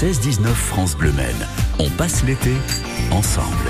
16-19 0.00 0.46
France 0.54 0.96
Bleu 0.96 1.12
Maine. 1.12 1.46
On 1.78 1.90
passe 1.90 2.24
l'été 2.24 2.52
ensemble. 3.12 3.68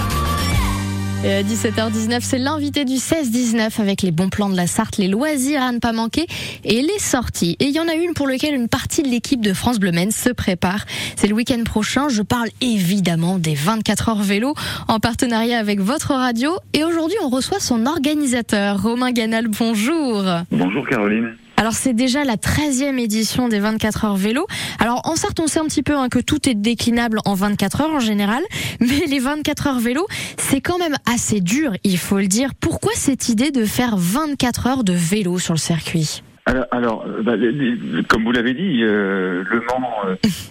17h19, 1.24 2.18
c'est 2.20 2.38
l'invité 2.38 2.84
du 2.84 2.94
16-19 2.94 3.80
avec 3.80 4.02
les 4.02 4.12
bons 4.12 4.28
plans 4.28 4.48
de 4.48 4.56
la 4.56 4.68
Sarthe, 4.68 4.98
les 4.98 5.08
loisirs 5.08 5.60
à 5.60 5.72
ne 5.72 5.80
pas 5.80 5.90
manquer 5.90 6.28
et 6.62 6.82
les 6.82 6.98
sorties. 7.00 7.56
Et 7.58 7.64
il 7.64 7.74
y 7.74 7.80
en 7.80 7.88
a 7.88 7.94
une 7.94 8.14
pour 8.14 8.28
laquelle 8.28 8.54
une 8.54 8.68
partie 8.68 9.02
de 9.02 9.08
l'équipe 9.08 9.40
de 9.40 9.52
France 9.52 9.80
Bleu 9.80 9.90
Maine 9.90 10.12
se 10.12 10.30
prépare. 10.30 10.84
C'est 11.16 11.26
le 11.26 11.34
week-end 11.34 11.64
prochain. 11.64 12.08
Je 12.08 12.22
parle 12.22 12.50
évidemment 12.60 13.40
des 13.40 13.54
24 13.54 14.10
heures 14.10 14.22
vélo 14.22 14.54
en 14.86 15.00
partenariat 15.00 15.58
avec 15.58 15.80
votre 15.80 16.14
radio. 16.14 16.52
Et 16.74 16.84
aujourd'hui, 16.84 17.16
on 17.24 17.28
reçoit 17.28 17.58
son 17.58 17.86
organisateur, 17.86 18.80
Romain 18.80 19.10
Ganal. 19.10 19.48
Bonjour. 19.48 20.22
Bonjour 20.52 20.86
Caroline. 20.88 21.34
Alors 21.60 21.74
c'est 21.74 21.92
déjà 21.92 22.24
la 22.24 22.36
13e 22.36 22.98
édition 22.98 23.46
des 23.46 23.60
24 23.60 24.06
heures 24.06 24.16
vélo. 24.16 24.46
Alors 24.78 25.02
en 25.04 25.14
Sarthe, 25.14 25.40
on 25.40 25.46
sait 25.46 25.58
un 25.58 25.66
petit 25.66 25.82
peu 25.82 25.94
hein, 25.94 26.08
que 26.08 26.18
tout 26.18 26.48
est 26.48 26.54
déclinable 26.54 27.20
en 27.26 27.34
24 27.34 27.82
heures 27.82 27.90
en 27.90 28.00
général, 28.00 28.42
mais 28.80 29.04
les 29.06 29.18
24 29.18 29.66
heures 29.66 29.78
vélo, 29.78 30.06
c'est 30.38 30.62
quand 30.62 30.78
même 30.78 30.96
assez 31.04 31.42
dur, 31.42 31.74
il 31.84 31.98
faut 31.98 32.16
le 32.16 32.28
dire. 32.28 32.54
Pourquoi 32.58 32.92
cette 32.94 33.28
idée 33.28 33.50
de 33.50 33.66
faire 33.66 33.98
24 33.98 34.66
heures 34.68 34.84
de 34.84 34.94
vélo 34.94 35.38
sur 35.38 35.52
le 35.52 35.58
circuit? 35.58 36.22
Alors, 36.46 37.04
euh, 37.06 37.22
bah, 37.22 37.32
comme 38.08 38.24
vous 38.24 38.32
l'avez 38.32 38.54
dit, 38.54 38.82
euh, 38.82 39.44
Le 39.48 39.60
Mans, 39.60 39.90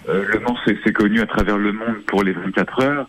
euh, 0.08 0.24
Le 0.32 0.40
Mans 0.40 0.56
c'est 0.66 0.94
connu 0.94 1.20
à 1.22 1.26
travers 1.26 1.58
le 1.58 1.72
monde 1.72 1.98
pour 2.08 2.24
les 2.24 2.32
24 2.32 2.82
heures. 2.82 3.08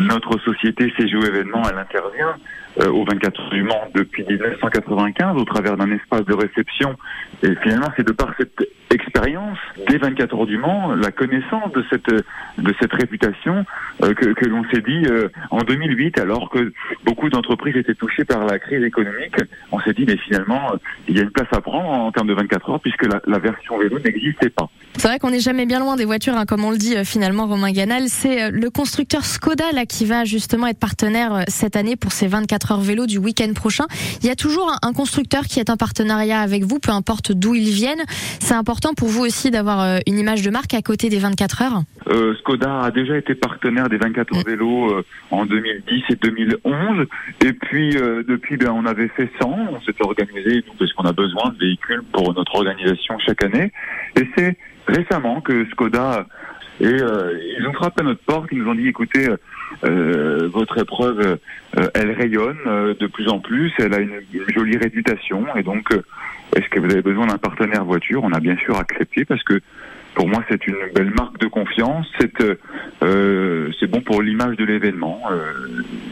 notre 0.00 0.38
société 0.40 0.92
CGO 0.96 1.22
événement, 1.22 1.62
elle 1.68 1.78
intervient 1.78 2.36
euh, 2.80 2.88
au 2.88 3.04
24 3.04 3.40
heures 3.40 3.50
du 3.50 3.62
Mans 3.62 3.90
depuis 3.94 4.24
1995 4.24 5.36
au 5.36 5.44
travers 5.44 5.76
d'un 5.76 5.90
espace 5.92 6.24
de 6.24 6.34
réception. 6.34 6.96
Et 7.42 7.54
finalement, 7.62 7.88
c'est 7.96 8.06
de 8.06 8.12
par 8.12 8.32
cette 8.38 8.66
expérience 9.22 9.58
des 9.88 9.98
24 9.98 10.34
heures 10.34 10.46
du 10.46 10.58
Mans, 10.58 10.94
la 10.94 11.12
connaissance 11.12 11.72
de 11.72 11.84
cette 11.90 12.10
de 12.58 12.74
cette 12.80 12.92
réputation 12.92 13.64
euh, 14.02 14.14
que, 14.14 14.26
que 14.26 14.46
l'on 14.46 14.64
s'est 14.70 14.80
dit 14.80 15.06
euh, 15.06 15.28
en 15.50 15.60
2008, 15.60 16.18
alors 16.18 16.50
que 16.50 16.72
beaucoup 17.04 17.28
d'entreprises 17.28 17.76
étaient 17.76 17.94
touchées 17.94 18.24
par 18.24 18.44
la 18.44 18.58
crise 18.58 18.82
économique, 18.82 19.36
on 19.70 19.80
s'est 19.80 19.92
dit 19.92 20.04
mais 20.06 20.16
finalement 20.16 20.72
il 21.08 21.16
y 21.16 21.20
a 21.20 21.22
une 21.22 21.30
place 21.30 21.48
à 21.52 21.60
prendre 21.60 21.88
en, 21.88 22.10
termes 22.10 22.26
de 22.26 22.34
24 22.34 22.70
heures 22.70 22.80
puisque 22.80 23.06
la, 23.06 23.20
la 23.26 23.38
version 23.38 23.78
vélo 23.78 23.98
n'existait 24.00 24.50
pas. 24.50 24.68
C'est 24.96 25.08
vrai 25.08 25.18
qu'on 25.18 25.30
n'est 25.30 25.40
jamais 25.40 25.66
bien 25.66 25.78
loin 25.78 25.96
des 25.96 26.04
voitures, 26.04 26.36
hein, 26.36 26.44
comme 26.44 26.64
on 26.64 26.70
le 26.70 26.78
dit 26.78 26.96
finalement 27.04 27.46
Romain 27.46 27.72
Ganal. 27.72 28.08
C'est 28.08 28.50
le 28.50 28.70
constructeur 28.70 29.24
Skoda 29.24 29.72
là 29.72 29.86
qui 29.86 30.04
va 30.04 30.24
justement 30.24 30.66
être 30.66 30.78
partenaire 30.78 31.44
cette 31.48 31.76
année 31.76 31.96
pour 31.96 32.12
ces 32.12 32.26
24 32.26 32.72
heures 32.72 32.80
vélo 32.80 33.06
du 33.06 33.18
week-end 33.18 33.52
prochain. 33.54 33.86
Il 34.20 34.26
y 34.26 34.30
a 34.30 34.36
toujours 34.36 34.76
un 34.82 34.92
constructeur 34.92 35.44
qui 35.44 35.60
est 35.60 35.70
en 35.70 35.76
partenariat 35.76 36.40
avec 36.40 36.64
vous, 36.64 36.78
peu 36.78 36.90
importe 36.90 37.32
d'où 37.32 37.54
ils 37.54 37.70
viennent. 37.70 38.02
C'est 38.40 38.54
important 38.54 38.94
pour 38.94 39.11
vous 39.12 39.24
aussi 39.24 39.50
d'avoir 39.50 39.80
euh, 39.80 39.98
une 40.06 40.18
image 40.18 40.42
de 40.42 40.50
marque 40.50 40.74
à 40.74 40.82
côté 40.82 41.08
des 41.08 41.18
24 41.18 41.62
heures 41.62 41.82
euh, 42.08 42.34
Skoda 42.36 42.80
a 42.80 42.90
déjà 42.90 43.16
été 43.16 43.34
partenaire 43.34 43.88
des 43.88 43.98
24 43.98 44.36
heures 44.36 44.44
vélo 44.44 44.90
euh, 44.90 45.04
en 45.30 45.44
2010 45.44 46.02
et 46.08 46.16
2011. 46.16 47.06
Et 47.44 47.52
puis, 47.52 47.90
depuis, 47.90 48.56
ben, 48.56 48.70
on 48.70 48.86
avait 48.86 49.08
fait 49.08 49.30
100. 49.40 49.48
On 49.48 49.80
s'était 49.82 50.02
organisé 50.02 50.64
parce 50.78 50.92
qu'on 50.94 51.04
a 51.04 51.12
besoin 51.12 51.50
de 51.50 51.58
véhicules 51.58 52.02
pour 52.12 52.34
notre 52.34 52.54
organisation 52.54 53.18
chaque 53.18 53.44
année. 53.44 53.70
Et 54.16 54.28
c'est 54.36 54.56
récemment 54.88 55.40
que 55.40 55.66
Skoda 55.70 56.26
et 56.80 56.96
ils 56.96 57.66
ont 57.68 57.72
frappé 57.74 58.00
à 58.00 58.04
notre 58.04 58.24
porte, 58.24 58.48
ils 58.50 58.58
nous 58.58 58.68
ont 58.68 58.74
dit 58.74 58.88
écoutez, 58.88 59.28
euh, 59.84 60.48
votre 60.52 60.78
épreuve, 60.78 61.38
euh, 61.78 61.88
elle 61.94 62.12
rayonne 62.12 62.58
euh, 62.66 62.94
de 62.98 63.06
plus 63.06 63.28
en 63.28 63.40
plus, 63.40 63.72
elle 63.78 63.94
a 63.94 63.98
une, 63.98 64.20
jolie 64.54 64.76
réputation, 64.76 65.44
et 65.56 65.62
donc, 65.62 65.88
est-ce 66.54 66.68
que 66.68 66.80
vous 66.80 66.90
avez 66.90 67.02
besoin 67.02 67.26
d'un 67.26 67.38
partenaire 67.38 67.84
voiture? 67.84 68.22
On 68.24 68.32
a 68.32 68.40
bien 68.40 68.56
sûr 68.56 68.78
accepté 68.78 69.24
parce 69.24 69.42
que 69.42 69.60
pour 70.14 70.28
moi, 70.28 70.42
c'est 70.48 70.66
une 70.66 70.76
belle 70.94 71.12
marque 71.14 71.38
de 71.38 71.46
confiance. 71.46 72.06
C'est 72.20 72.32
euh, 73.02 73.70
c'est 73.80 73.86
bon 73.86 74.00
pour 74.00 74.22
l'image 74.22 74.56
de 74.56 74.64
l'événement. 74.64 75.20
Euh, 75.30 75.52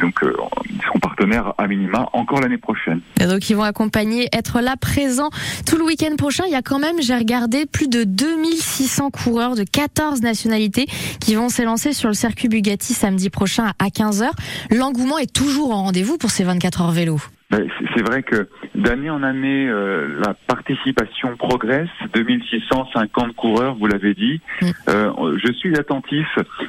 donc, 0.00 0.22
euh, 0.22 0.32
ils 0.68 0.82
seront 0.82 0.98
partenaires 0.98 1.54
à 1.58 1.66
minima 1.66 2.08
encore 2.12 2.40
l'année 2.40 2.58
prochaine. 2.58 3.00
Et 3.20 3.26
donc, 3.26 3.48
ils 3.50 3.56
vont 3.56 3.62
accompagner, 3.62 4.28
être 4.32 4.60
là 4.60 4.76
présent 4.80 5.30
tout 5.66 5.76
le 5.76 5.84
week-end 5.84 6.14
prochain. 6.16 6.44
Il 6.46 6.52
y 6.52 6.56
a 6.56 6.62
quand 6.62 6.78
même, 6.78 7.00
j'ai 7.00 7.14
regardé, 7.14 7.66
plus 7.66 7.88
de 7.88 8.04
2600 8.04 9.10
coureurs 9.10 9.54
de 9.54 9.64
14 9.64 10.22
nationalités 10.22 10.86
qui 11.20 11.34
vont 11.34 11.48
s'élancer 11.48 11.92
sur 11.92 12.08
le 12.08 12.14
circuit 12.14 12.48
Bugatti 12.48 12.94
samedi 12.94 13.30
prochain 13.30 13.72
à 13.78 13.88
15h. 13.88 14.30
L'engouement 14.70 15.18
est 15.18 15.32
toujours 15.32 15.72
en 15.72 15.84
rendez-vous 15.84 16.16
pour 16.16 16.30
ces 16.30 16.44
24 16.44 16.82
heures 16.82 16.92
vélo. 16.92 17.20
Ben, 17.50 17.68
c'est 17.96 18.02
vrai 18.02 18.22
que 18.22 18.48
d'année 18.76 19.10
en 19.10 19.24
année, 19.24 19.68
euh, 19.68 20.20
la 20.20 20.34
participation 20.34 21.36
progresse. 21.36 21.88
2650 22.14 23.34
coureurs, 23.34 23.74
vous 23.74 23.86
l'avez 23.86 24.14
dit. 24.14 24.40
Mm. 24.62 24.66
Euh, 24.88 25.38
je 25.44 25.52
suis 25.52 25.76
attentif 25.76 26.28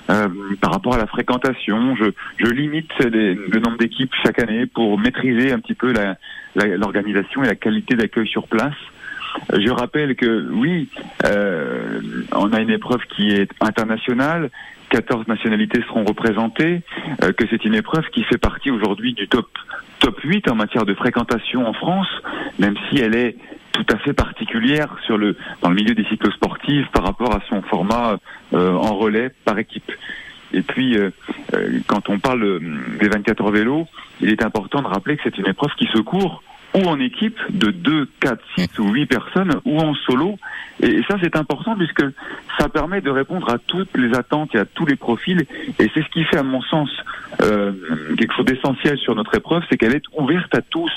euh, 0.09 0.27
par 0.59 0.71
rapport 0.71 0.95
à 0.95 0.97
la 0.97 1.05
fréquentation. 1.05 1.95
Je, 1.95 2.05
je 2.37 2.47
limite 2.47 2.91
le 2.99 3.59
nombre 3.59 3.77
d'équipes 3.77 4.13
chaque 4.23 4.39
année 4.39 4.65
pour 4.65 4.97
maîtriser 4.97 5.51
un 5.51 5.59
petit 5.59 5.75
peu 5.75 5.93
l'organisation 6.55 7.43
et 7.43 7.47
la 7.47 7.55
qualité 7.55 7.95
d'accueil 7.95 8.27
sur 8.27 8.47
place. 8.47 8.73
Je 9.53 9.69
rappelle 9.69 10.15
que 10.15 10.49
oui, 10.51 10.89
on 11.23 12.51
a 12.51 12.59
une 12.59 12.69
épreuve 12.69 13.01
qui 13.15 13.29
est 13.29 13.49
internationale, 13.61 14.49
14 14.91 15.27
nationalités 15.27 15.81
seront 15.87 16.03
représentées, 16.03 16.81
que 17.19 17.45
c'est 17.49 17.65
une 17.65 17.75
épreuve 17.75 18.03
qui 18.11 18.23
fait 18.23 18.37
partie 18.37 18.71
aujourd'hui 18.71 19.13
du 19.13 19.27
top 19.27 19.47
top 20.01 20.19
8 20.19 20.49
en 20.49 20.55
matière 20.55 20.85
de 20.85 20.93
fréquentation 20.93 21.65
en 21.67 21.73
France, 21.73 22.09
même 22.59 22.75
si 22.89 22.99
elle 22.99 23.15
est 23.15 23.37
tout 23.71 23.85
à 23.89 23.97
fait 23.97 24.13
particulière 24.13 24.95
sur 25.05 25.17
le 25.17 25.37
dans 25.61 25.69
le 25.69 25.75
milieu 25.75 25.93
des 25.93 26.03
cyclosportifs 26.05 26.87
par 26.91 27.03
rapport 27.05 27.33
à 27.33 27.39
son 27.47 27.61
format 27.61 28.17
euh, 28.53 28.73
en 28.73 28.95
relais 28.95 29.31
par 29.45 29.57
équipe. 29.59 29.91
Et 30.53 30.61
puis, 30.61 30.97
euh, 30.97 31.11
euh, 31.53 31.79
quand 31.87 32.09
on 32.09 32.19
parle 32.19 32.59
des 32.99 33.07
24 33.07 33.41
heures 33.41 33.51
vélo, 33.51 33.87
il 34.19 34.29
est 34.29 34.43
important 34.43 34.81
de 34.81 34.87
rappeler 34.87 35.15
que 35.15 35.23
c'est 35.23 35.37
une 35.37 35.47
épreuve 35.47 35.71
qui 35.77 35.85
se 35.85 35.99
court 35.99 36.43
ou 36.73 36.87
en 36.87 36.99
équipe 36.99 37.37
de 37.49 37.71
2, 37.71 38.09
4, 38.19 38.39
6 38.57 38.79
ou 38.79 38.89
8 38.91 39.05
personnes 39.05 39.59
ou 39.65 39.79
en 39.79 39.93
solo. 39.93 40.37
Et 40.81 41.01
ça, 41.07 41.17
c'est 41.21 41.35
important 41.35 41.75
puisque 41.75 42.03
ça 42.57 42.69
permet 42.69 43.01
de 43.01 43.09
répondre 43.09 43.49
à 43.49 43.57
toutes 43.57 43.95
les 43.95 44.15
attentes 44.15 44.55
et 44.55 44.59
à 44.59 44.65
tous 44.65 44.85
les 44.85 44.95
profils. 44.95 45.45
Et 45.79 45.91
c'est 45.93 46.01
ce 46.01 46.09
qui 46.09 46.23
fait, 46.23 46.37
à 46.37 46.43
mon 46.43 46.61
sens, 46.61 46.89
euh, 47.41 47.71
quelque 48.17 48.33
chose 48.33 48.45
d'essentiel 48.45 48.97
sur 48.97 49.15
notre 49.15 49.35
épreuve, 49.35 49.63
c'est 49.69 49.77
qu'elle 49.77 49.95
est 49.95 50.05
ouverte 50.17 50.53
à 50.55 50.61
tous. 50.61 50.91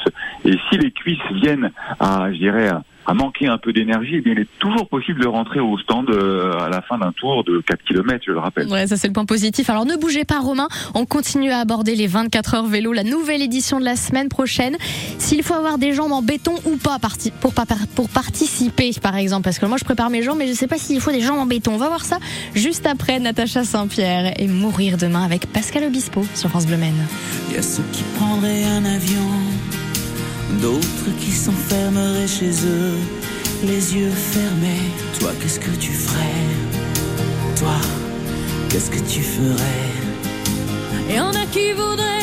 Et 0.45 0.57
si 0.69 0.79
les 0.79 0.91
cuisses 0.91 1.19
viennent 1.33 1.71
à, 2.01 2.33
je 2.33 2.39
dirais, 2.39 2.71
à 3.07 3.15
manquer 3.15 3.47
un 3.47 3.59
peu 3.59 3.73
d'énergie, 3.73 4.17
eh 4.17 4.21
bien, 4.21 4.33
il 4.33 4.41
est 4.41 4.49
toujours 4.59 4.89
possible 4.89 5.21
de 5.21 5.29
rentrer 5.29 5.61
au 5.61 5.79
stand 5.79 6.11
euh, 6.11 6.59
à 6.59 6.69
la 6.69 6.83
fin 6.83 6.99
d'un 6.99 7.13
tour 7.13 7.45
de 7.45 7.61
4 7.61 7.85
km, 7.85 8.25
je 8.27 8.33
le 8.33 8.39
rappelle. 8.39 8.69
Ouais, 8.69 8.87
ça 8.87 8.97
c'est 8.97 9.07
le 9.07 9.13
point 9.13 9.25
positif. 9.25 9.71
Alors 9.71 9.87
ne 9.87 9.97
bougez 9.97 10.25
pas, 10.25 10.41
Romain. 10.41 10.69
On 10.95 11.05
continue 11.05 11.51
à 11.51 11.59
aborder 11.59 11.95
les 11.95 12.07
24 12.07 12.55
heures 12.55 12.67
vélo, 12.67 12.93
la 12.93 13.05
nouvelle 13.05 13.43
édition 13.43 13.79
de 13.79 13.85
la 13.85 13.97
semaine 13.97 14.29
prochaine. 14.29 14.77
S'il 15.19 15.43
faut 15.43 15.55
avoir 15.55 15.79
des 15.79 15.93
jambes 15.93 16.13
en 16.13 16.23
béton 16.23 16.55
ou 16.65 16.77
pas 16.77 16.99
pour, 17.41 17.53
pour 17.95 18.09
participer, 18.09 18.91
par 19.03 19.17
exemple, 19.17 19.45
parce 19.45 19.59
que 19.59 19.67
moi 19.67 19.77
je 19.79 19.85
prépare 19.85 20.11
mes 20.11 20.23
jambes, 20.23 20.39
mais 20.39 20.47
je 20.47 20.53
sais 20.53 20.67
pas 20.67 20.79
s'il 20.79 21.01
faut 21.01 21.13
des 21.13 21.21
jambes 21.21 21.39
en 21.39 21.47
béton. 21.47 21.73
On 21.75 21.79
va 21.79 21.89
voir 21.89 22.05
ça 22.05 22.19
juste 22.55 22.87
après 22.87 23.19
Natacha 23.19 23.65
Saint-Pierre 23.65 24.35
et 24.39 24.49
mourir 24.49 24.97
demain 24.97 25.25
avec 25.25 25.47
Pascal 25.47 25.85
Obispo 25.85 26.25
sur 26.35 26.49
France 26.49 26.67
Bleu 26.67 26.77
Maine. 26.77 27.07
Il 27.51 27.57
y 27.57 27.59
a 27.59 27.63
ceux 27.63 27.85
qui 27.93 28.03
prendraient 28.17 28.65
un 28.65 28.85
avion 28.85 29.21
d'autres 30.61 31.11
qui 31.19 31.31
s'enfermeraient 31.33 32.27
chez 32.27 32.51
eux, 32.51 32.97
les 33.65 33.95
yeux 33.97 34.11
fermés. 34.11 34.91
Toi, 35.19 35.31
qu'est-ce 35.41 35.61
que 35.61 35.75
tu 35.77 35.93
ferais? 35.93 36.45
Toi, 37.57 37.77
qu'est-ce 38.69 38.91
que 38.91 39.01
tu 39.01 39.23
ferais? 39.23 39.91
Et 41.11 41.21
on 41.21 41.31
a 41.31 41.47
qui 41.47 41.73
voudraient 41.73 42.14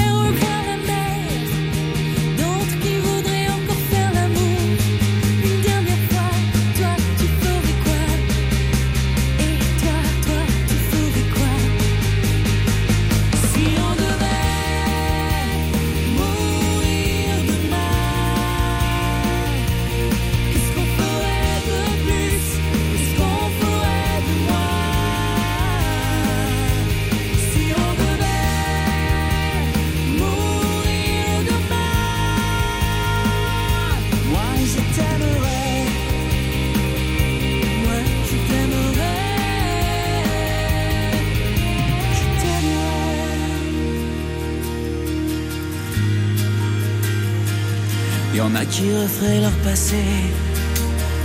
Y 48.33 48.39
en 48.39 48.55
a 48.55 48.65
qui 48.65 48.83
referaient 48.95 49.41
leur 49.41 49.57
passé, 49.63 50.03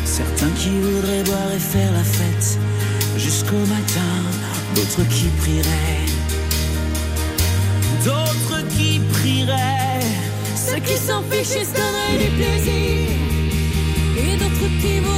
certains 0.04 0.50
qui 0.58 0.70
voudraient 0.70 1.22
boire 1.22 1.52
et 1.54 1.58
faire 1.58 1.92
la 1.92 2.02
fête. 2.02 2.58
jusqu'au 3.16 3.64
matin, 3.76 4.12
d'autres 4.74 5.08
qui 5.08 5.28
prieraient, 5.40 6.06
d'autres 8.04 8.66
qui 8.76 9.00
prieraient, 9.12 10.04
ceux 10.54 10.80
qui 10.80 10.96
s'en 10.96 11.22
fichent 11.30 11.56
et 11.56 11.64
se 11.64 11.74
donneraient 11.74 12.18
du 12.24 12.30
plaisir, 12.36 13.08
et 14.18 14.36
d'autres 14.36 14.70
qui 14.80 14.98
voudraient 15.00 15.15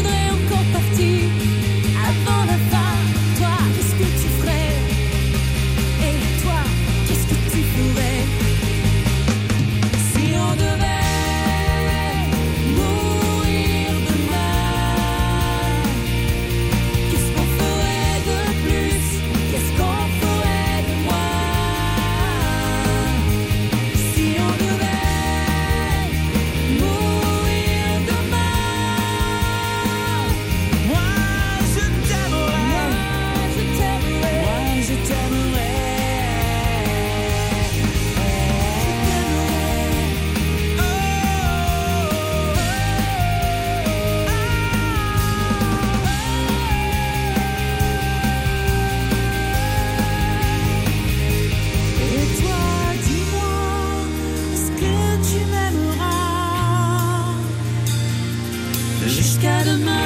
jusqu'à 59.08 59.64
demain 59.64 59.97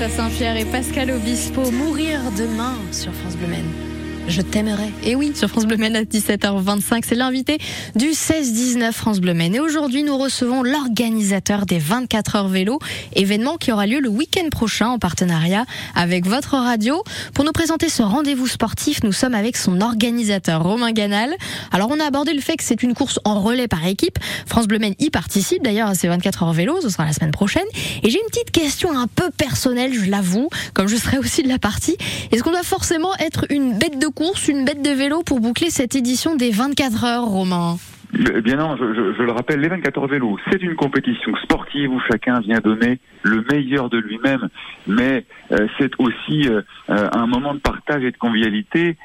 Natacha 0.00 0.16
Saint-Pierre 0.16 0.56
et 0.56 0.64
Pascal 0.64 1.10
Obispo, 1.10 1.70
Mourir 1.70 2.20
demain 2.38 2.74
sur 2.90 3.12
France 3.12 3.36
Bleu. 3.36 3.89
Je 4.28 4.42
t'aimerais. 4.42 4.90
Et 5.02 5.16
oui, 5.16 5.32
sur 5.34 5.48
France 5.48 5.66
Bleu 5.66 5.76
Maine 5.76 5.96
à 5.96 6.02
17h25, 6.02 7.02
c'est 7.04 7.14
l'invité 7.14 7.58
du 7.96 8.10
16-19 8.10 8.92
France 8.92 9.18
Bleu 9.20 9.34
Maine. 9.34 9.54
Et 9.54 9.60
aujourd'hui, 9.60 10.04
nous 10.04 10.16
recevons 10.16 10.62
l'organisateur 10.62 11.66
des 11.66 11.78
24 11.78 12.36
heures 12.36 12.48
vélo, 12.48 12.78
événement 13.16 13.56
qui 13.56 13.72
aura 13.72 13.86
lieu 13.86 13.98
le 13.98 14.08
week-end 14.08 14.48
prochain 14.50 14.88
en 14.88 14.98
partenariat 14.98 15.64
avec 15.96 16.26
votre 16.26 16.54
radio. 16.54 17.02
Pour 17.34 17.44
nous 17.44 17.52
présenter 17.52 17.88
ce 17.88 18.02
rendez-vous 18.02 18.46
sportif, 18.46 19.02
nous 19.02 19.12
sommes 19.12 19.34
avec 19.34 19.56
son 19.56 19.80
organisateur, 19.80 20.62
Romain 20.62 20.92
Ganal. 20.92 21.34
Alors, 21.72 21.90
on 21.90 21.98
a 21.98 22.04
abordé 22.04 22.32
le 22.32 22.40
fait 22.40 22.56
que 22.56 22.64
c'est 22.64 22.82
une 22.82 22.94
course 22.94 23.18
en 23.24 23.40
relais 23.40 23.68
par 23.68 23.84
équipe. 23.86 24.18
France 24.46 24.68
Bleu 24.68 24.78
Maine 24.78 24.94
y 25.00 25.10
participe 25.10 25.62
d'ailleurs 25.64 25.88
à 25.88 25.94
ces 25.94 26.08
24 26.08 26.44
heures 26.44 26.52
vélo, 26.52 26.80
ce 26.80 26.88
sera 26.88 27.04
la 27.04 27.12
semaine 27.12 27.32
prochaine. 27.32 27.66
Et 28.02 28.10
j'ai 28.10 28.18
une 28.18 28.28
petite 28.30 28.52
question 28.52 28.96
un 28.96 29.08
peu 29.08 29.30
personnelle, 29.36 29.92
je 29.92 30.08
l'avoue, 30.08 30.50
comme 30.72 30.86
je 30.86 30.96
serai 30.96 31.18
aussi 31.18 31.42
de 31.42 31.48
la 31.48 31.58
partie. 31.58 31.96
Est-ce 32.30 32.42
qu'on 32.42 32.52
doit 32.52 32.62
forcément 32.62 33.16
être 33.16 33.46
une 33.50 33.76
bête 33.76 33.98
de 33.98 34.06
course, 34.10 34.48
une 34.48 34.64
bête 34.64 34.82
de 34.82 34.90
vélo 34.90 35.22
pour 35.22 35.40
boucler 35.40 35.70
cette 35.70 35.94
édition 35.94 36.36
des 36.36 36.50
24 36.50 37.04
heures, 37.04 37.24
Romain 37.24 37.76
Eh 38.14 38.40
bien 38.40 38.56
non, 38.56 38.76
je, 38.76 39.22
le 39.22 39.32
rappelle, 39.32 39.60
les 39.60 39.68
24 39.68 39.98
heures 39.98 40.06
vélo, 40.06 40.38
c'est 40.50 40.62
une 40.62 40.74
compétition 40.74 41.34
sportive 41.42 41.92
où 41.92 42.00
chacun 42.10 42.40
vient 42.40 42.60
donner 42.60 42.98
le 43.22 43.44
meilleur 43.52 43.90
de 43.90 43.98
lui-même, 43.98 44.48
mais 44.86 45.24
euh, 45.52 45.66
c'est 45.78 45.92
aussi 45.98 46.48
euh, 46.48 46.62
euh, 46.88 47.08
un 47.12 47.26
moment 47.26 47.54
de 47.54 47.58
partage 47.60 48.02
et 48.04 48.10
de 48.10 48.16
convivialité 48.16 48.96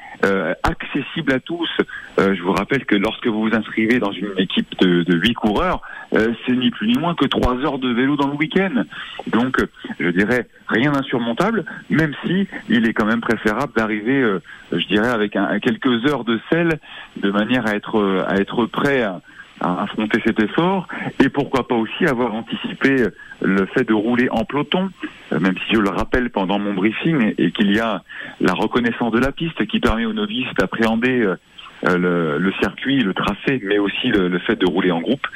accessible 0.62 1.32
à 1.32 1.40
tous. 1.40 1.68
Je 2.18 2.42
vous 2.42 2.52
rappelle 2.52 2.84
que 2.84 2.96
lorsque 2.96 3.26
vous 3.26 3.42
vous 3.42 3.54
inscrivez 3.54 3.98
dans 3.98 4.10
une 4.10 4.32
équipe 4.38 4.76
de, 4.80 5.02
de 5.04 5.16
8 5.16 5.34
coureurs, 5.34 5.82
c'est 6.10 6.52
ni 6.52 6.70
plus 6.70 6.88
ni 6.88 6.98
moins 6.98 7.14
que 7.14 7.26
3 7.26 7.58
heures 7.64 7.78
de 7.78 7.92
vélo 7.92 8.16
dans 8.16 8.26
le 8.26 8.34
week-end. 8.34 8.84
Donc, 9.28 9.58
je 10.00 10.08
dirais 10.08 10.48
rien 10.68 10.92
d'insurmontable, 10.92 11.64
même 11.90 12.12
si 12.24 12.48
il 12.68 12.88
est 12.88 12.92
quand 12.92 13.06
même 13.06 13.20
préférable 13.20 13.72
d'arriver, 13.76 14.20
euh, 14.20 14.40
je 14.72 14.86
dirais, 14.86 15.08
avec 15.08 15.36
quelques 15.62 16.06
heures 16.06 16.24
de 16.24 16.40
sel, 16.50 16.78
de 17.16 17.30
manière 17.30 17.66
à 17.66 17.74
être 17.74 17.98
euh, 17.98 18.24
à 18.26 18.36
être 18.36 18.66
prêt 18.66 19.02
à, 19.02 19.20
à 19.60 19.82
affronter 19.82 20.20
cet 20.24 20.42
effort, 20.42 20.86
et 21.22 21.28
pourquoi 21.28 21.66
pas 21.66 21.74
aussi 21.74 22.06
avoir 22.06 22.34
anticipé 22.34 23.02
euh, 23.02 23.10
le 23.42 23.66
fait 23.66 23.84
de 23.84 23.94
rouler 23.94 24.28
en 24.30 24.44
peloton, 24.44 24.90
même 25.30 25.54
si 25.66 25.74
je 25.74 25.80
le 25.80 25.90
rappelle 25.90 26.30
pendant 26.30 26.58
mon 26.58 26.74
briefing, 26.74 27.34
et 27.38 27.50
qu'il 27.52 27.70
y 27.74 27.80
a 27.80 28.02
la 28.40 28.52
reconnaissance 28.52 29.12
de 29.12 29.18
la 29.18 29.32
piste 29.32 29.66
qui 29.66 29.80
permet 29.80 30.04
aux 30.06 30.12
novices 30.12 30.52
d'appréhender 30.58 31.34
le, 31.86 32.38
le 32.38 32.52
circuit, 32.60 33.00
le 33.00 33.12
tracé, 33.12 33.60
mais 33.62 33.78
aussi 33.78 34.08
le, 34.08 34.28
le 34.28 34.38
fait 34.38 34.56
de 34.56 34.66
rouler 34.66 34.90
en 34.90 35.00
groupe. 35.00 35.26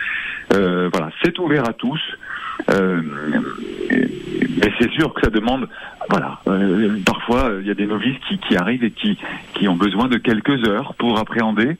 Euh, 0.54 0.88
voilà, 0.92 1.10
c'est 1.22 1.38
ouvert 1.38 1.68
à 1.68 1.72
tous. 1.72 2.00
Euh, 2.68 3.00
mais 3.90 4.72
c'est 4.78 4.90
sûr 4.92 5.12
que 5.14 5.22
ça 5.22 5.30
demande, 5.30 5.68
voilà, 6.08 6.40
euh, 6.48 6.98
parfois 7.06 7.52
il 7.60 7.66
y 7.66 7.70
a 7.70 7.74
des 7.74 7.86
novices 7.86 8.18
qui, 8.28 8.38
qui 8.38 8.56
arrivent 8.56 8.84
et 8.84 8.90
qui 8.92 9.68
ont 9.68 9.76
besoin 9.76 10.08
de 10.08 10.18
quelques 10.18 10.66
heures 10.68 10.94
pour 10.98 11.18
appréhender. 11.18 11.76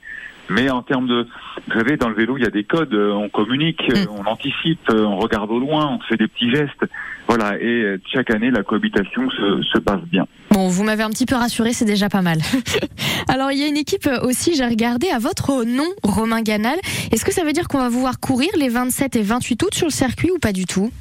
Mais 0.51 0.69
en 0.69 0.81
termes 0.81 1.07
de, 1.07 1.27
vous 1.67 1.79
savez, 1.79 1.97
dans 1.97 2.09
le 2.09 2.15
vélo, 2.15 2.37
il 2.37 2.43
y 2.43 2.47
a 2.47 2.51
des 2.51 2.65
codes, 2.65 2.93
euh, 2.93 3.11
on 3.11 3.29
communique, 3.29 3.81
euh, 3.95 4.05
on 4.09 4.25
anticipe, 4.25 4.89
euh, 4.89 5.03
on 5.03 5.17
regarde 5.17 5.49
au 5.49 5.59
loin, 5.59 5.97
on 5.97 5.99
fait 6.09 6.17
des 6.17 6.27
petits 6.27 6.51
gestes. 6.51 6.85
Voilà, 7.27 7.55
et 7.61 7.97
chaque 8.11 8.29
année, 8.31 8.51
la 8.51 8.61
cohabitation 8.61 9.29
se, 9.29 9.61
se 9.61 9.77
passe 9.77 10.01
bien. 10.11 10.25
Bon, 10.49 10.67
vous 10.67 10.83
m'avez 10.83 11.03
un 11.03 11.09
petit 11.09 11.25
peu 11.25 11.35
rassuré, 11.35 11.71
c'est 11.71 11.85
déjà 11.85 12.09
pas 12.09 12.21
mal. 12.21 12.39
Alors, 13.29 13.53
il 13.53 13.59
y 13.59 13.63
a 13.63 13.67
une 13.67 13.77
équipe 13.77 14.09
aussi, 14.23 14.53
j'ai 14.55 14.65
regardé 14.65 15.09
à 15.09 15.19
votre 15.19 15.63
nom, 15.63 15.87
Romain 16.03 16.41
Ganal. 16.41 16.77
Est-ce 17.13 17.23
que 17.23 17.31
ça 17.31 17.45
veut 17.45 17.53
dire 17.53 17.69
qu'on 17.69 17.77
va 17.77 17.87
vous 17.87 18.01
voir 18.01 18.19
courir 18.19 18.49
les 18.57 18.67
27 18.67 19.15
et 19.15 19.21
28 19.21 19.63
août 19.63 19.73
sur 19.73 19.87
le 19.87 19.91
circuit 19.91 20.31
ou 20.31 20.39
pas 20.39 20.51
du 20.51 20.65
tout? 20.65 20.91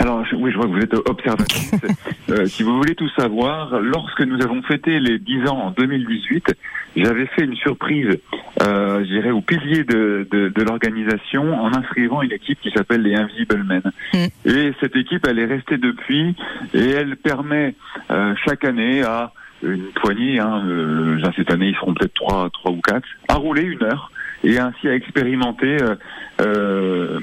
Alors, 0.00 0.24
oui, 0.38 0.52
je 0.52 0.56
vois 0.56 0.66
que 0.66 0.72
vous 0.72 0.80
êtes 0.80 0.94
observatrice. 0.94 1.72
Euh, 2.30 2.44
si 2.44 2.62
vous 2.62 2.76
voulez 2.76 2.94
tout 2.94 3.08
savoir, 3.16 3.80
lorsque 3.80 4.20
nous 4.20 4.42
avons 4.42 4.60
fêté 4.60 5.00
les 5.00 5.18
10 5.18 5.48
ans 5.48 5.58
en 5.58 5.70
2018, 5.70 6.54
j'avais 6.94 7.24
fait 7.24 7.44
une 7.44 7.56
surprise, 7.56 8.18
euh, 8.62 9.00
je 9.00 9.04
dirais, 9.06 9.30
au 9.30 9.40
pilier 9.40 9.82
de, 9.84 10.28
de, 10.30 10.50
de 10.50 10.62
l'organisation 10.62 11.58
en 11.58 11.72
inscrivant 11.72 12.20
une 12.20 12.32
équipe 12.32 12.60
qui 12.60 12.70
s'appelle 12.70 13.00
les 13.00 13.14
Invisible 13.14 13.64
Men. 13.64 13.80
Mm. 14.12 14.26
Et 14.44 14.74
cette 14.80 14.94
équipe, 14.94 15.26
elle 15.26 15.38
est 15.38 15.46
restée 15.46 15.78
depuis 15.78 16.36
et 16.74 16.90
elle 16.90 17.16
permet 17.16 17.74
euh, 18.10 18.34
chaque 18.44 18.64
année 18.64 19.02
à 19.02 19.32
une 19.62 19.86
poignée, 19.94 20.38
hein, 20.38 20.62
euh, 20.66 21.18
cette 21.34 21.50
année 21.50 21.68
ils 21.68 21.76
seront 21.76 21.94
peut-être 21.94 22.14
trois, 22.14 22.48
trois 22.52 22.72
ou 22.72 22.80
quatre, 22.80 23.08
à 23.28 23.34
rouler 23.34 23.62
une 23.62 23.82
heure 23.82 24.10
et 24.44 24.58
ainsi 24.58 24.88
à 24.88 24.94
expérimenter 24.94 25.78
euh, 25.82 25.94
euh, 26.40 27.20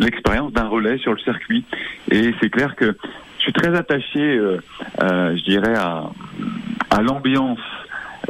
l'expérience 0.00 0.52
d'un 0.52 0.68
relais 0.68 0.98
sur 0.98 1.12
le 1.12 1.18
circuit. 1.18 1.64
Et 2.10 2.34
c'est 2.40 2.50
clair 2.50 2.74
que 2.76 2.96
je 3.38 3.42
suis 3.42 3.52
très 3.52 3.74
attaché, 3.76 4.38
euh, 4.38 4.58
je 5.00 5.42
dirais, 5.44 5.76
à, 5.76 6.10
à 6.90 7.02
l'ambiance 7.02 7.60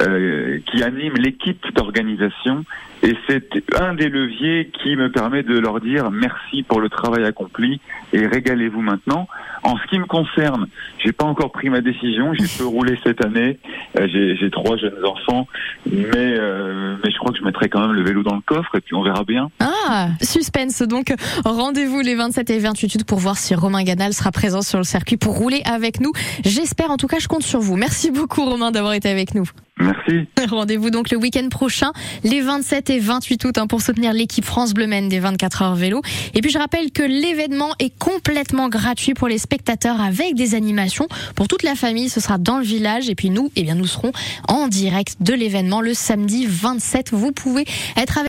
euh, 0.01 0.59
qui 0.67 0.83
anime 0.83 1.15
l'équipe 1.15 1.65
d'organisation 1.75 2.65
Et 3.03 3.15
c'est 3.27 3.65
un 3.81 3.95
des 3.95 4.09
leviers 4.09 4.71
qui 4.83 4.95
me 4.95 5.11
permet 5.11 5.43
de 5.43 5.59
leur 5.59 5.81
dire 5.81 6.11
merci 6.11 6.63
pour 6.63 6.81
le 6.81 6.89
travail 6.89 7.25
accompli 7.25 7.81
et 8.13 8.27
régalez-vous 8.27 8.83
maintenant. 8.83 9.27
En 9.63 9.77
ce 9.79 9.87
qui 9.89 9.99
me 9.99 10.05
concerne, 10.05 10.67
j'ai 10.99 11.13
pas 11.13 11.25
encore 11.25 11.51
pris 11.51 11.71
ma 11.71 11.81
décision. 11.81 12.35
J'ai 12.35 12.47
peu 12.59 12.67
roulé 12.67 12.99
cette 13.05 13.25
année. 13.25 13.59
Euh, 13.99 14.07
j'ai 14.09 14.51
trois 14.51 14.77
jeunes 14.77 15.05
enfants, 15.05 15.49
mais 15.87 16.07
euh, 16.15 16.97
mais 17.03 17.11
je 17.11 17.17
crois 17.19 17.33
que 17.33 17.39
je 17.39 17.45
mettrai 17.45 17.69
quand 17.69 17.81
même 17.81 17.93
le 17.97 18.03
vélo 18.03 18.23
dans 18.23 18.35
le 18.35 18.43
coffre 18.43 18.75
et 18.75 18.81
puis 18.81 18.95
on 18.95 19.03
verra 19.03 19.25
bien. 19.25 19.51
Ah, 19.61 20.09
suspense. 20.21 20.83
Donc 20.83 21.15
rendez-vous 21.45 22.01
les 22.01 22.15
27 22.15 22.51
et 22.51 22.59
28 22.59 22.95
août 22.97 23.05
pour 23.05 23.19
voir 23.19 23.39
si 23.39 23.55
Romain 23.55 23.83
Ganal 23.83 24.13
sera 24.13 24.31
présent 24.31 24.63
sur 24.63 24.79
le 24.79 24.85
circuit 24.85 25.17
pour 25.17 25.37
rouler 25.37 25.63
avec 25.65 26.01
nous. 26.01 26.13
J'espère, 26.45 26.91
en 26.91 26.97
tout 26.97 27.07
cas, 27.07 27.19
je 27.19 27.29
compte 27.29 27.45
sur 27.45 27.61
vous. 27.61 27.77
Merci 27.77 28.11
beaucoup 28.11 28.45
Romain 28.45 28.71
d'avoir 28.71 28.93
été 28.93 29.09
avec 29.09 29.35
nous. 29.35 29.47
Merci. 29.79 30.27
Rendez-vous 30.51 30.91
donc 30.91 31.11
le 31.11 31.19
week-end 31.19 31.49
prochain, 31.51 31.93
les 32.25 32.41
27 32.41 32.91
et 32.91 32.99
28 32.99 33.45
août, 33.45 33.59
hein, 33.59 33.67
pour 33.67 33.83
soutenir 33.83 34.13
l'équipe 34.15 34.45
France 34.45 34.73
Bleu 34.73 34.87
Maine 34.87 35.09
des 35.09 35.19
24 35.19 35.63
heures 35.63 35.75
vélo. 35.75 36.01
Et 36.35 36.41
puis 36.41 36.51
je 36.51 36.59
rappelle 36.59 36.91
que 36.93 37.03
l'événement 37.03 37.75
est 37.79 37.97
complètement 37.99 38.69
gratuit 38.69 39.13
pour 39.13 39.29
les 39.29 39.39
spectateurs 39.39 40.01
avec 40.01 40.35
des 40.35 40.55
animations 40.55 41.09
pour 41.35 41.47
toute 41.47 41.63
la 41.63 41.75
famille. 41.75 42.09
Ce 42.09 42.21
sera 42.21 42.39
dans 42.39 42.59
le 42.59 42.65
village. 42.65 43.11
Et 43.11 43.15
puis 43.15 43.29
nous, 43.29 43.51
eh 43.55 43.65
bien, 43.65 43.75
nous 43.75 43.87
serons 43.87 44.13
en 44.49 44.69
direct 44.69 45.17
de 45.21 45.35
l'événement 45.35 45.83
le 45.83 45.93
samedi 45.93 46.47
27. 46.47 47.11
Vous 47.13 47.33
pouvez 47.33 47.67
être 47.97 48.17
avec 48.17 48.25